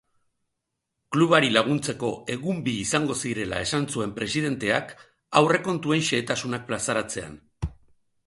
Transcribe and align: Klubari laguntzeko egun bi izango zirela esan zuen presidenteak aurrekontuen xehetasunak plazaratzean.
Klubari 1.15 1.49
laguntzeko 1.57 2.07
egun 2.35 2.63
bi 2.67 2.71
izango 2.85 3.17
zirela 3.27 3.59
esan 3.65 3.85
zuen 3.97 4.15
presidenteak 4.15 4.95
aurrekontuen 5.43 6.01
xehetasunak 6.09 6.65
plazaratzean. 6.71 7.37